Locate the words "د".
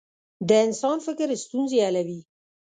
0.47-0.49